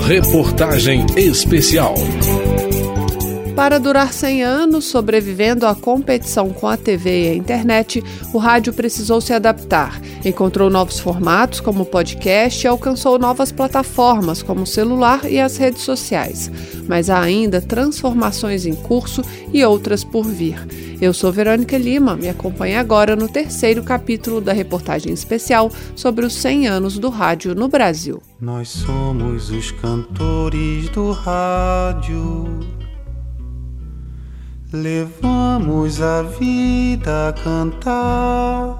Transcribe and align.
Reportagem 0.00 1.04
Especial. 1.16 1.94
Para 3.60 3.78
durar 3.78 4.10
100 4.10 4.42
anos, 4.42 4.86
sobrevivendo 4.86 5.66
à 5.66 5.74
competição 5.74 6.48
com 6.48 6.66
a 6.66 6.78
TV 6.78 7.24
e 7.24 7.28
a 7.28 7.34
internet, 7.34 8.02
o 8.32 8.38
rádio 8.38 8.72
precisou 8.72 9.20
se 9.20 9.34
adaptar. 9.34 10.00
Encontrou 10.24 10.70
novos 10.70 10.98
formatos, 10.98 11.60
como 11.60 11.82
o 11.82 11.86
podcast, 11.86 12.64
e 12.64 12.66
alcançou 12.66 13.18
novas 13.18 13.52
plataformas, 13.52 14.42
como 14.42 14.62
o 14.62 14.66
celular 14.66 15.30
e 15.30 15.38
as 15.38 15.58
redes 15.58 15.82
sociais. 15.82 16.50
Mas 16.88 17.10
há 17.10 17.20
ainda 17.20 17.60
transformações 17.60 18.64
em 18.64 18.74
curso 18.74 19.20
e 19.52 19.62
outras 19.62 20.02
por 20.02 20.24
vir. 20.24 20.56
Eu 20.98 21.12
sou 21.12 21.30
Verônica 21.30 21.76
Lima, 21.76 22.16
me 22.16 22.30
acompanhe 22.30 22.76
agora 22.76 23.14
no 23.14 23.28
terceiro 23.28 23.82
capítulo 23.82 24.40
da 24.40 24.54
reportagem 24.54 25.12
especial 25.12 25.70
sobre 25.94 26.24
os 26.24 26.32
100 26.32 26.66
anos 26.66 26.98
do 26.98 27.10
rádio 27.10 27.54
no 27.54 27.68
Brasil. 27.68 28.22
Nós 28.40 28.70
somos 28.70 29.50
os 29.50 29.70
cantores 29.70 30.88
do 30.88 31.12
rádio. 31.12 32.79
Levamos 34.72 36.00
a 36.00 36.22
vida 36.22 37.28
a 37.28 37.32
cantar. 37.32 38.78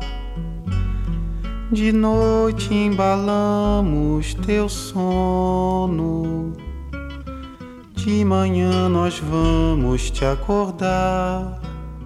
De 1.72 1.90
noite 1.90 2.72
embalamos 2.72 4.34
teu 4.34 4.68
sono. 4.68 6.52
De 7.96 8.24
manhã 8.24 8.88
nós 8.88 9.18
vamos 9.18 10.10
te 10.12 10.24
acordar. 10.24 11.59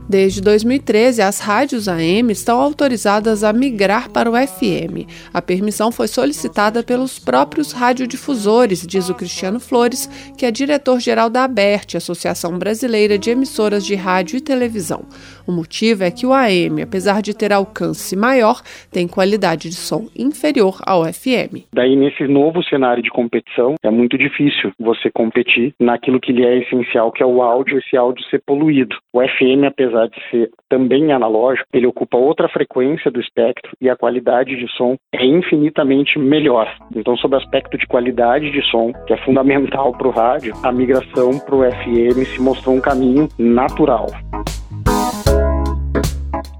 Desde 0.06 0.42
2013, 0.42 1.22
as 1.22 1.40
rádios 1.40 1.88
AM 1.88 2.30
estão 2.30 2.60
autorizadas 2.60 3.42
a 3.42 3.54
migrar 3.54 4.10
para 4.10 4.30
o 4.30 4.34
FM. 4.34 5.08
A 5.32 5.40
permissão 5.40 5.90
foi 5.90 6.08
solicitada 6.08 6.82
pelos 6.82 7.18
próprios 7.18 7.72
radiodifusores, 7.72 8.86
diz 8.86 9.08
o 9.08 9.14
Cristiano 9.14 9.58
Flores, 9.58 10.06
que 10.36 10.44
é 10.44 10.50
diretor-geral 10.50 11.30
da 11.30 11.44
ABERT, 11.44 11.96
Associação 11.96 12.58
Brasileira 12.58 13.16
de 13.16 13.30
Emissoras 13.30 13.84
de 13.84 13.94
Rádio 13.94 14.36
e 14.36 14.42
Televisão. 14.42 15.06
O 15.46 15.52
motivo 15.52 16.04
é 16.04 16.10
que 16.10 16.26
o 16.26 16.34
AM, 16.34 16.82
apesar 16.82 17.22
de 17.22 17.34
ter 17.34 17.50
alcance 17.50 18.14
maior, 18.14 18.60
tem 18.92 19.08
qualidade 19.08 19.70
de 19.70 19.74
som 19.74 20.08
inferior 20.14 20.80
ao 20.86 21.04
FM. 21.04 21.64
Daí, 21.72 21.96
nesse 21.96 22.26
novo 22.28 22.62
cenário 22.62 23.02
de 23.02 23.10
competição, 23.10 23.74
é 23.82 23.90
muito 23.90 24.18
difícil 24.18 24.70
você 24.78 25.10
competir 25.10 25.74
naquilo 25.80 26.20
que 26.20 26.32
lhe 26.32 26.44
é 26.44 26.58
essencial, 26.58 27.10
que 27.10 27.22
é 27.22 27.26
o 27.26 27.40
áudio, 27.40 27.78
esse 27.78 27.96
áudio 27.96 28.22
ser 28.26 28.42
poluído. 28.46 28.96
O 29.12 29.20
FM, 29.20 29.64
apesar 29.66 29.93
apesar 29.94 30.08
de 30.08 30.30
ser 30.30 30.50
também 30.68 31.12
analógico, 31.12 31.66
ele 31.72 31.86
ocupa 31.86 32.16
outra 32.16 32.48
frequência 32.48 33.10
do 33.10 33.20
espectro 33.20 33.72
e 33.80 33.88
a 33.88 33.96
qualidade 33.96 34.56
de 34.56 34.68
som 34.76 34.96
é 35.12 35.24
infinitamente 35.24 36.18
melhor. 36.18 36.68
Então, 36.94 37.16
sob 37.16 37.34
o 37.34 37.38
aspecto 37.38 37.78
de 37.78 37.86
qualidade 37.86 38.50
de 38.50 38.62
som, 38.70 38.92
que 39.06 39.12
é 39.12 39.16
fundamental 39.24 39.92
para 39.92 40.08
o 40.08 40.10
rádio, 40.10 40.54
a 40.62 40.72
migração 40.72 41.38
para 41.38 41.54
o 41.54 41.62
FM 41.62 42.26
se 42.26 42.40
mostrou 42.40 42.74
um 42.76 42.80
caminho 42.80 43.28
natural. 43.38 44.06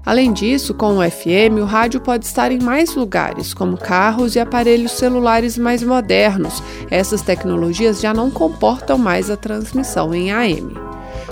Além 0.05 0.31
disso, 0.31 0.75
com 0.75 0.99
o 0.99 1.01
FM, 1.01 1.59
o 1.59 1.65
rádio 1.65 1.99
pode 1.99 2.25
estar 2.25 2.51
em 2.51 2.61
mais 2.61 2.95
lugares, 2.95 3.55
como 3.55 3.75
carros 3.75 4.35
e 4.35 4.39
aparelhos 4.39 4.91
celulares 4.91 5.57
mais 5.57 5.81
modernos. 5.81 6.61
Essas 6.91 7.23
tecnologias 7.23 7.99
já 7.99 8.13
não 8.13 8.29
comportam 8.29 8.99
mais 8.99 9.31
a 9.31 9.37
transmissão 9.37 10.13
em 10.13 10.31
AM. 10.31 10.84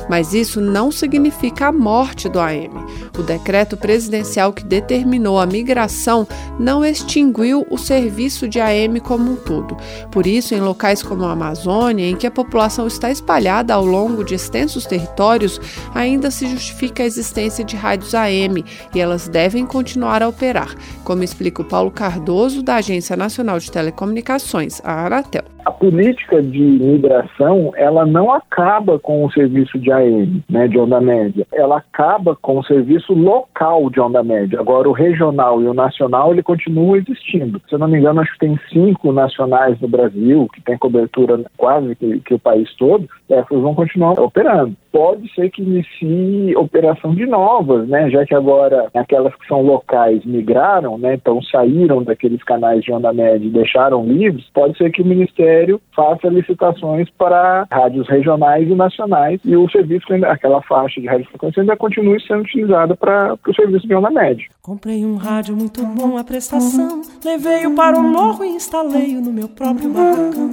Mas 0.10 0.34
isso 0.34 0.60
não 0.60 0.92
significa 0.92 1.68
a 1.68 1.72
morte 1.72 2.28
do 2.30 2.40
AM. 2.40 2.74
O 3.18 3.24
decreto 3.24 3.78
presidencial 3.78 4.52
que 4.54 4.64
determinou 4.64 5.40
a 5.40 5.46
migração 5.46 6.28
não 6.60 6.84
extinguiu 6.84 7.66
o 7.70 7.78
serviço 7.78 8.48
de 8.48 8.60
AM 8.60 9.00
como 9.00 9.32
um 9.32 9.36
todo. 9.36 9.78
Por 10.12 10.28
isso, 10.28 10.54
em 10.54 10.62
locais 10.62 11.02
como 11.02 11.24
a 11.24 11.32
Amazônia, 11.32 12.10
em 12.10 12.16
que 12.16 12.28
a 12.28 12.32
população 12.32 12.88
está 12.88 13.12
espalhada 13.12 13.74
ao 13.74 13.86
longo 13.86 14.24
de 14.24 14.36
extensos 14.36 14.86
territórios, 14.86 15.60
ainda 15.94 16.32
se 16.32 16.48
justifica 16.48 17.04
a 17.04 17.06
existência 17.06 17.64
de 17.64 17.76
rádios 17.76 18.14
AM 18.14 18.64
e 18.94 19.00
elas 19.00 19.28
devem 19.28 19.66
continuar 19.66 20.24
a 20.24 20.28
operar, 20.28 20.76
como 21.04 21.24
explica 21.24 21.62
o 21.62 21.66
Paulo 21.66 21.92
Cardoso, 21.92 22.64
da 22.64 22.76
Agência 22.76 23.16
Nacional 23.16 23.60
de 23.60 23.72
Telecomunicações, 23.72 24.82
a 24.84 25.06
Anatel. 25.06 25.53
A 25.66 25.72
política 25.72 26.42
de 26.42 26.60
migração, 26.60 27.72
ela 27.76 28.06
não 28.06 28.32
acaba 28.32 29.00
com 29.00 29.24
o 29.24 29.32
serviço 29.32 29.80
de 29.80 29.92
AM, 29.92 30.44
né, 30.50 30.68
de 30.68 30.78
onda 30.78 31.00
média. 31.00 31.48
Ela 31.54 31.78
acaba 31.78 32.36
com 32.36 32.60
o 32.60 32.66
serviço 32.66 33.14
local 33.14 33.90
de 33.90 34.00
onda 34.00 34.22
média. 34.22 34.60
Agora, 34.60 34.90
o 34.90 34.94
regional 34.94 35.62
e 35.62 35.68
o 35.68 35.74
nacional, 35.74 36.34
ele 36.34 36.44
continua 36.44 36.98
existindo. 36.98 37.62
Se 37.70 37.76
eu 37.76 37.80
não 37.80 37.88
me 37.88 37.98
engano, 37.98 38.20
acho 38.20 38.34
que 38.34 38.40
tem 38.40 38.60
cinco 38.72 39.14
nacionais 39.14 39.80
no 39.80 39.88
Brasil, 39.88 40.50
que 40.54 40.62
tem 40.62 40.78
cobertura 40.78 41.40
quase 41.56 41.96
que, 41.96 42.20
que 42.20 42.34
o 42.34 42.40
país 42.40 42.70
todo, 42.76 43.08
essas 43.30 43.62
vão 43.62 43.74
continuar 43.74 44.20
operando 44.20 44.76
pode 44.94 45.28
ser 45.34 45.50
que 45.50 45.64
inicie 45.64 46.56
operação 46.56 47.16
de 47.16 47.26
novas, 47.26 47.90
né? 47.90 48.12
Já 48.12 48.24
que 48.28 48.36
agora 48.36 48.86
aquelas 48.94 49.36
que 49.36 49.48
são 49.48 49.64
locais 49.64 50.24
migraram, 50.24 51.00
né? 51.00 51.16
Então 51.16 51.42
saíram 51.42 52.04
daqueles 52.04 52.44
canais 52.44 52.84
de 52.84 52.92
onda 52.92 53.12
média 53.12 53.44
e 53.44 53.50
deixaram 53.50 54.06
livres, 54.06 54.46
pode 54.54 54.78
ser 54.78 54.92
que 54.92 55.02
o 55.02 55.06
Ministério 55.06 55.53
faça 55.96 56.28
licitações 56.28 57.10
para 57.18 57.66
rádios 57.72 58.08
regionais 58.08 58.68
e 58.68 58.76
nacionais 58.76 59.40
e 59.44 59.56
o 59.56 59.70
serviço, 59.70 60.06
aquela 60.26 60.62
faixa 60.62 61.02
de 61.02 61.08
radiofrequência 61.08 61.62
ainda 61.62 61.76
continue 61.76 62.22
sendo 62.22 62.42
utilizada 62.42 62.96
para 62.96 63.38
o 63.48 63.56
serviço 63.56 63.88
de 63.88 63.96
onda 63.96 64.10
média. 64.10 64.46
Comprei 64.62 65.06
um 65.06 65.16
rádio 65.16 65.56
muito 65.56 65.84
bom 65.86 66.18
a 66.18 66.24
prestação, 66.24 67.02
levei-o 67.24 67.76
para 67.76 67.98
o 67.98 68.04
morro 68.04 68.44
e 68.44 68.50
instalei-o 68.50 69.22
no 69.22 69.32
meu 69.32 69.50
próprio 69.50 69.90
barracão. 69.90 70.52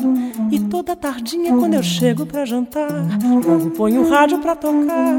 E 0.51 0.59
toda 0.69 0.97
tardinha 0.97 1.57
quando 1.57 1.75
eu 1.75 1.83
chego 1.83 2.27
para 2.27 2.45
jantar, 2.45 2.89
logo 3.47 3.71
ponho 3.71 4.03
o 4.03 4.09
rádio 4.09 4.21
rádio 4.21 4.39
para 4.39 4.55
tocar. 4.55 5.17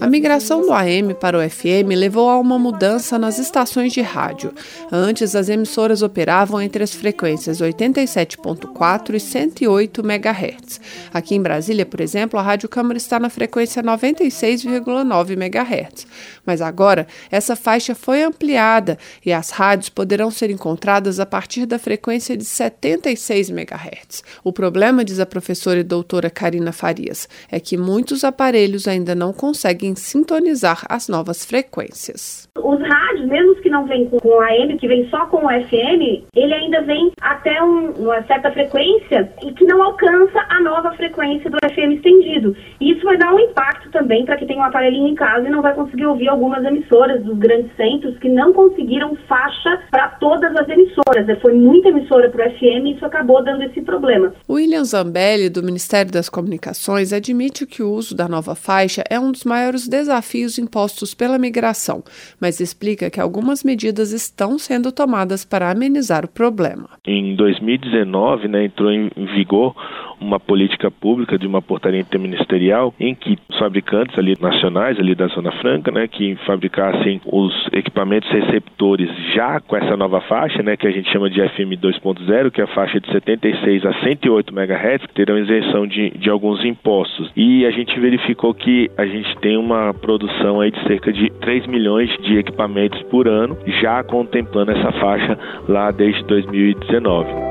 A 0.00 0.06
migração 0.06 0.62
do 0.62 0.72
AM 0.72 1.14
para 1.14 1.38
o 1.38 1.50
FM 1.50 1.90
levou 1.96 2.30
a 2.30 2.38
uma 2.38 2.58
mudança 2.58 3.18
nas 3.18 3.38
estações 3.38 3.92
de 3.92 4.00
rádio. 4.00 4.52
Antes, 4.90 5.34
as 5.34 5.48
emissoras 5.48 6.02
operavam 6.02 6.60
entre 6.60 6.82
as 6.82 6.94
frequências 6.94 7.60
87.4 7.60 9.07
e 9.16 9.20
108 9.20 10.00
MHz. 10.00 10.80
Aqui 11.12 11.34
em 11.34 11.42
Brasília, 11.42 11.86
por 11.86 12.00
exemplo, 12.00 12.38
a 12.38 12.42
Rádio 12.42 12.68
Câmara 12.68 12.96
está 12.96 13.18
na 13.18 13.30
frequência 13.30 13.82
96,9 13.82 15.32
MHz. 15.32 16.06
Mas 16.44 16.60
agora, 16.60 17.06
essa 17.30 17.54
faixa 17.54 17.94
foi 17.94 18.22
ampliada 18.22 18.98
e 19.24 19.32
as 19.32 19.50
rádios 19.50 19.88
poderão 19.88 20.30
ser 20.30 20.50
encontradas 20.50 21.20
a 21.20 21.26
partir 21.26 21.66
da 21.66 21.78
frequência 21.78 22.36
de 22.36 22.44
76 22.44 23.50
MHz. 23.50 24.22
O 24.42 24.52
problema, 24.52 25.04
diz 25.04 25.20
a 25.20 25.26
professora 25.26 25.80
e 25.80 25.84
doutora 25.84 26.30
Karina 26.30 26.72
Farias, 26.72 27.28
é 27.50 27.60
que 27.60 27.76
muitos 27.76 28.24
aparelhos 28.24 28.88
ainda 28.88 29.14
não 29.14 29.32
conseguem 29.32 29.94
sintonizar 29.94 30.84
as 30.88 31.08
novas 31.08 31.44
frequências. 31.44 32.48
Os 32.56 32.80
rádios, 32.80 33.28
mesmo 33.28 33.54
que 33.56 33.68
não 33.68 33.86
vêm 33.86 34.06
com 34.06 34.40
AM, 34.40 34.76
que 34.78 34.88
vem 34.88 35.08
só 35.10 35.26
com 35.26 35.46
o 35.46 35.48
FM, 35.48 36.24
ele 36.34 36.54
ainda 36.54 36.82
vem 36.82 37.12
até 37.20 37.62
um, 37.62 37.90
uma 37.92 38.22
certa 38.24 38.50
frequência 38.52 38.97
e 39.42 39.52
que 39.52 39.64
não 39.64 39.82
alcança 39.82 40.44
a 40.48 40.60
nova 40.60 40.92
frequência 40.92 41.50
do 41.50 41.56
FM 41.56 41.96
estendido. 41.96 42.56
E 42.80 42.92
isso 42.92 43.04
vai 43.04 43.16
dar 43.16 43.34
um 43.34 43.38
impacto 43.38 43.90
também 43.90 44.24
para 44.24 44.36
quem 44.36 44.46
tem 44.46 44.58
um 44.58 44.64
aparelhinho 44.64 45.08
em 45.08 45.14
casa 45.14 45.46
e 45.46 45.50
não 45.50 45.62
vai 45.62 45.74
conseguir 45.74 46.06
ouvir 46.06 46.28
algumas 46.28 46.64
emissoras 46.64 47.22
dos 47.22 47.38
grandes 47.38 47.74
centros 47.76 48.16
que 48.18 48.28
não 48.28 48.52
conseguiram 48.52 49.16
faixa 49.28 49.82
para 49.90 50.08
todas 50.20 50.54
as 50.56 50.68
emissoras. 50.68 51.28
É, 51.28 51.36
foi 51.36 51.54
muita 51.54 51.88
emissora 51.88 52.28
para 52.30 52.46
o 52.46 52.50
FM 52.50 52.86
e 52.86 52.92
isso 52.94 53.04
acabou 53.04 53.42
dando 53.42 53.62
esse 53.62 53.80
problema. 53.82 54.32
William 54.48 54.84
Zambelli, 54.84 55.48
do 55.48 55.62
Ministério 55.62 56.12
das 56.12 56.28
Comunicações, 56.28 57.12
admite 57.12 57.66
que 57.66 57.82
o 57.82 57.90
uso 57.90 58.16
da 58.16 58.28
nova 58.28 58.54
faixa 58.54 59.02
é 59.08 59.18
um 59.18 59.32
dos 59.32 59.44
maiores 59.44 59.88
desafios 59.88 60.58
impostos 60.58 61.14
pela 61.14 61.38
migração, 61.38 62.02
mas 62.40 62.60
explica 62.60 63.10
que 63.10 63.20
algumas 63.20 63.64
medidas 63.64 64.12
estão 64.12 64.58
sendo 64.58 64.92
tomadas 64.92 65.44
para 65.44 65.70
amenizar 65.70 66.24
o 66.24 66.28
problema. 66.28 66.88
Em 67.06 67.34
2019, 67.36 68.48
né, 68.48 68.64
entrou 68.66 68.87
em 68.90 69.10
vigor 69.34 69.74
uma 70.20 70.38
política 70.38 70.90
pública 70.90 71.38
de 71.38 71.46
uma 71.46 71.62
portaria 71.62 72.00
interministerial 72.00 72.92
em 72.98 73.14
que 73.14 73.38
os 73.48 73.58
fabricantes 73.58 74.18
ali 74.18 74.36
nacionais 74.40 74.98
ali 74.98 75.14
da 75.14 75.26
Zona 75.28 75.52
Franca, 75.52 75.90
né, 75.90 76.06
que 76.08 76.36
fabricassem 76.46 77.20
os 77.26 77.52
equipamentos 77.72 78.28
receptores 78.30 79.08
já 79.34 79.60
com 79.60 79.76
essa 79.76 79.96
nova 79.96 80.20
faixa, 80.22 80.62
né, 80.62 80.76
que 80.76 80.86
a 80.86 80.90
gente 80.90 81.10
chama 81.10 81.30
de 81.30 81.40
FM 81.40 81.78
2.0, 81.80 82.50
que 82.50 82.60
é 82.60 82.64
a 82.64 82.68
faixa 82.68 83.00
de 83.00 83.10
76 83.10 83.84
a 83.86 83.94
108 84.00 84.52
MHz, 84.52 85.02
terão 85.14 85.38
isenção 85.38 85.86
de, 85.86 86.10
de 86.10 86.30
alguns 86.30 86.64
impostos. 86.64 87.30
E 87.36 87.64
a 87.64 87.70
gente 87.70 87.98
verificou 87.98 88.52
que 88.52 88.90
a 88.96 89.06
gente 89.06 89.36
tem 89.38 89.56
uma 89.56 89.94
produção 89.94 90.60
aí 90.60 90.70
de 90.70 90.82
cerca 90.84 91.12
de 91.12 91.30
3 91.40 91.66
milhões 91.66 92.10
de 92.22 92.38
equipamentos 92.38 93.00
por 93.04 93.28
ano, 93.28 93.56
já 93.80 94.02
contemplando 94.02 94.72
essa 94.72 94.92
faixa 94.92 95.38
lá 95.68 95.90
desde 95.90 96.24
2019. 96.24 97.47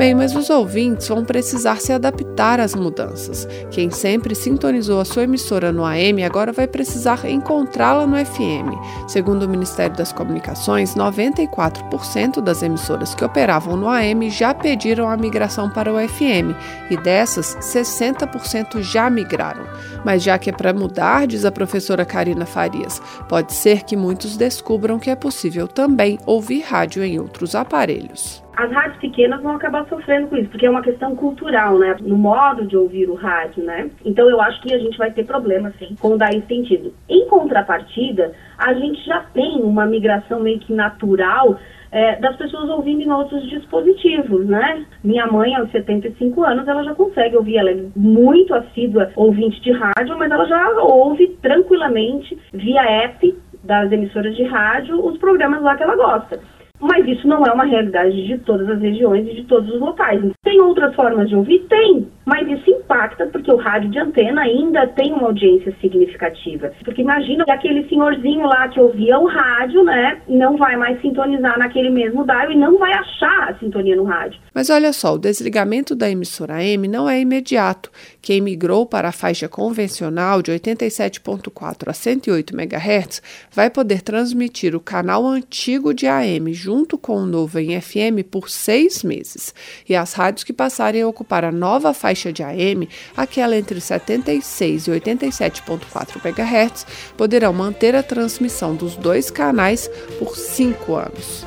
Bem, 0.00 0.14
mas 0.14 0.34
os 0.34 0.48
ouvintes 0.48 1.08
vão 1.08 1.26
precisar 1.26 1.78
se 1.78 1.92
adaptar 1.92 2.58
às 2.58 2.74
mudanças. 2.74 3.46
Quem 3.70 3.90
sempre 3.90 4.34
sintonizou 4.34 4.98
a 4.98 5.04
sua 5.04 5.24
emissora 5.24 5.70
no 5.70 5.84
AM 5.84 6.24
agora 6.24 6.54
vai 6.54 6.66
precisar 6.66 7.28
encontrá-la 7.28 8.06
no 8.06 8.16
FM. 8.16 8.72
Segundo 9.06 9.42
o 9.42 9.48
Ministério 9.48 9.94
das 9.94 10.10
Comunicações, 10.10 10.94
94% 10.94 12.40
das 12.40 12.62
emissoras 12.62 13.14
que 13.14 13.22
operavam 13.22 13.76
no 13.76 13.90
AM 13.90 14.30
já 14.30 14.54
pediram 14.54 15.06
a 15.06 15.18
migração 15.18 15.68
para 15.68 15.92
o 15.92 16.08
FM 16.08 16.56
e 16.90 16.96
dessas, 16.96 17.58
60% 17.60 18.80
já 18.80 19.10
migraram. 19.10 19.66
Mas 20.04 20.22
já 20.22 20.38
que 20.38 20.50
é 20.50 20.52
para 20.52 20.72
mudar, 20.72 21.26
diz 21.26 21.44
a 21.44 21.52
professora 21.52 22.04
Karina 22.04 22.46
Farias, 22.46 23.00
pode 23.28 23.52
ser 23.52 23.84
que 23.84 23.96
muitos 23.96 24.36
descubram 24.36 24.98
que 24.98 25.10
é 25.10 25.16
possível 25.16 25.66
também 25.68 26.18
ouvir 26.26 26.60
rádio 26.60 27.02
em 27.04 27.18
outros 27.18 27.54
aparelhos 27.54 28.42
as 28.60 28.70
rádios 28.72 28.98
pequenas 28.98 29.42
vão 29.42 29.56
acabar 29.56 29.86
sofrendo 29.88 30.28
com 30.28 30.36
isso, 30.36 30.50
porque 30.50 30.66
é 30.66 30.70
uma 30.70 30.82
questão 30.82 31.16
cultural, 31.16 31.78
né? 31.78 31.96
No 32.02 32.16
modo 32.18 32.66
de 32.66 32.76
ouvir 32.76 33.08
o 33.08 33.14
rádio, 33.14 33.64
né? 33.64 33.90
Então 34.04 34.28
eu 34.28 34.38
acho 34.38 34.60
que 34.60 34.74
a 34.74 34.78
gente 34.78 34.98
vai 34.98 35.10
ter 35.10 35.24
problema, 35.24 35.72
sim, 35.78 35.96
com 35.98 36.18
dar 36.18 36.34
esse 36.34 36.46
sentido. 36.46 36.92
Em 37.08 37.26
contrapartida, 37.26 38.32
a 38.58 38.74
gente 38.74 39.02
já 39.06 39.20
tem 39.32 39.62
uma 39.62 39.86
migração 39.86 40.40
meio 40.40 40.58
que 40.58 40.74
natural 40.74 41.58
é, 41.92 42.16
das 42.16 42.36
pessoas 42.36 42.68
ouvindo 42.68 43.02
em 43.02 43.10
outros 43.10 43.42
dispositivos, 43.48 44.46
né? 44.46 44.86
Minha 45.02 45.26
mãe, 45.26 45.54
aos 45.54 45.70
75 45.70 46.42
anos, 46.44 46.68
ela 46.68 46.84
já 46.84 46.94
consegue 46.94 47.36
ouvir, 47.36 47.56
ela 47.56 47.70
é 47.70 47.84
muito 47.96 48.54
assídua 48.54 49.10
ouvinte 49.16 49.60
de 49.60 49.72
rádio, 49.72 50.16
mas 50.18 50.30
ela 50.30 50.46
já 50.46 50.70
ouve 50.82 51.28
tranquilamente 51.42 52.38
via 52.52 52.82
app 52.82 53.36
das 53.64 53.90
emissoras 53.92 54.36
de 54.36 54.44
rádio 54.44 55.04
os 55.04 55.18
programas 55.18 55.62
lá 55.62 55.76
que 55.76 55.82
ela 55.82 55.96
gosta. 55.96 56.40
Mas 56.80 57.06
isso 57.06 57.28
não 57.28 57.44
é 57.44 57.52
uma 57.52 57.64
realidade 57.64 58.26
de 58.26 58.38
todas 58.38 58.68
as 58.68 58.80
regiões 58.80 59.26
e 59.28 59.34
de 59.34 59.44
todos 59.44 59.72
os 59.72 59.80
locais. 59.80 60.22
Tem 60.42 60.60
outras 60.60 60.94
formas 60.94 61.28
de 61.28 61.36
ouvir? 61.36 61.60
Tem. 61.68 62.08
Mas 62.24 62.48
isso 62.48 62.70
impacta 62.70 63.26
porque 63.26 63.52
o 63.52 63.56
rádio 63.56 63.90
de 63.90 63.98
antena 63.98 64.42
ainda 64.42 64.86
tem 64.88 65.12
uma 65.12 65.26
audiência 65.26 65.74
significativa. 65.80 66.72
Porque 66.84 67.02
imagina 67.02 67.44
que 67.44 67.50
aquele 67.50 67.88
senhorzinho 67.88 68.46
lá 68.46 68.68
que 68.68 68.80
ouvia 68.80 69.18
o 69.18 69.26
rádio, 69.26 69.82
né, 69.84 70.20
não 70.28 70.56
vai 70.56 70.76
mais 70.76 71.00
sintonizar 71.00 71.58
naquele 71.58 71.90
mesmo 71.90 72.24
dial 72.24 72.50
e 72.50 72.56
não 72.56 72.78
vai 72.78 72.92
achar 72.92 73.50
a 73.50 73.54
sintonia 73.58 73.96
no 73.96 74.04
rádio. 74.04 74.40
Mas 74.54 74.70
olha 74.70 74.92
só, 74.92 75.14
o 75.14 75.18
desligamento 75.18 75.94
da 75.94 76.08
emissora 76.08 76.54
AM 76.54 76.88
não 76.88 77.08
é 77.08 77.20
imediato. 77.20 77.90
Quem 78.22 78.40
migrou 78.40 78.84
para 78.84 79.08
a 79.08 79.12
faixa 79.12 79.48
convencional 79.48 80.42
de 80.42 80.52
87.4 80.52 81.88
a 81.88 81.92
108 81.92 82.54
MHz 82.54 83.22
vai 83.50 83.70
poder 83.70 84.02
transmitir 84.02 84.74
o 84.74 84.80
canal 84.80 85.26
antigo 85.26 85.94
de 85.94 86.06
AM 86.06 86.52
junto 86.52 86.98
com 86.98 87.16
o 87.16 87.26
novo 87.26 87.58
em 87.58 87.80
FM 87.80 88.22
por 88.30 88.50
seis 88.50 89.02
meses. 89.02 89.54
E 89.88 89.96
as 89.96 90.12
rádios 90.12 90.44
que 90.44 90.52
passarem 90.52 91.02
a 91.02 91.08
ocupar 91.08 91.44
a 91.44 91.52
nova 91.52 91.94
faixa 91.94 92.32
de 92.32 92.42
AM, 92.42 92.88
aquela 93.16 93.56
entre 93.56 93.80
76 93.80 94.86
e 94.86 94.90
87,4 94.90 96.24
MHz, 96.24 96.86
poderão 97.16 97.52
manter 97.52 97.96
a 97.96 98.02
transmissão 98.02 98.74
dos 98.74 98.96
dois 98.96 99.30
canais 99.30 99.90
por 100.18 100.36
cinco 100.36 100.94
anos. 100.94 101.46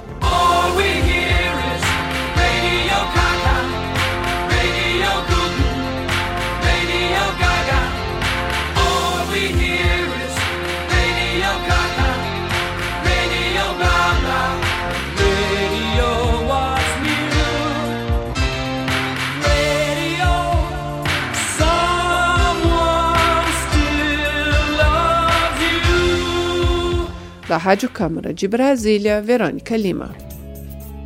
Da 27.54 27.58
Rádio 27.58 27.88
Câmara 27.88 28.34
de 28.34 28.48
Brasília, 28.48 29.22
Verônica 29.22 29.78
Lima. 29.78 30.16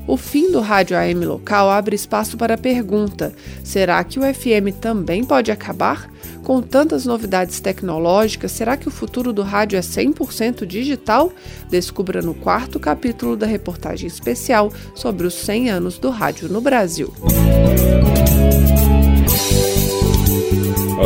O 0.08 0.16
fim 0.16 0.50
do 0.50 0.62
rádio 0.62 0.96
AM 0.96 1.26
local 1.26 1.70
abre 1.70 1.94
espaço 1.94 2.38
para 2.38 2.54
a 2.54 2.58
pergunta: 2.58 3.34
será 3.66 4.02
que 4.02 4.18
o 4.18 4.22
FM 4.22 4.72
também 4.80 5.26
pode 5.26 5.52
acabar? 5.52 6.10
Com 6.46 6.62
tantas 6.62 7.06
novidades 7.06 7.60
tecnológicas, 7.60 8.54
será 8.54 8.78
que 8.78 8.88
o 8.88 8.92
futuro 8.92 9.34
do 9.34 9.44
rádio 9.44 9.76
é 9.76 9.82
100% 9.82 10.66
digital? 10.66 11.34
Descubra 11.70 12.22
no 12.22 12.34
quarto 12.34 12.80
capítulo 12.80 13.36
da 13.36 13.46
reportagem 13.46 14.08
especial 14.08 14.72
sobre 14.96 15.28
os 15.28 15.34
100 15.34 15.70
anos 15.70 15.98
do 16.00 16.10
rádio 16.10 16.48
no 16.48 16.62
Brasil. 16.62 17.14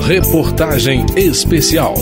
Reportagem 0.05 1.03
especial. 1.17 1.95